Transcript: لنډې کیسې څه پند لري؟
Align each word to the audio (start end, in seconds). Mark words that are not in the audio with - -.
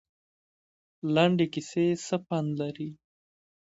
لنډې 1.15 1.45
کیسې 1.53 1.85
څه 2.05 2.15
پند 2.27 2.49
لري؟ 2.59 2.89